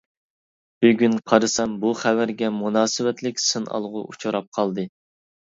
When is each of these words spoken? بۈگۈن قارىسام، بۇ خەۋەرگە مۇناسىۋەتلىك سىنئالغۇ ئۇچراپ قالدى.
بۈگۈن 0.85 1.17
قارىسام، 1.31 1.75
بۇ 1.83 1.91
خەۋەرگە 1.99 2.49
مۇناسىۋەتلىك 2.63 3.45
سىنئالغۇ 3.47 4.05
ئۇچراپ 4.09 4.49
قالدى. 4.59 4.89